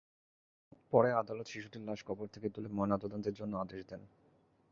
পরে 0.91 1.09
আদালত 1.13 1.47
শিশুটির 1.47 1.83
লাশ 1.83 1.99
কবর 2.05 2.27
থেকে 2.27 2.47
তুলে 2.49 2.69
ময়নাতদন্তের 2.69 3.33
জন্য 3.33 3.53
আদেশ 3.57 3.81
দেন। 3.85 4.01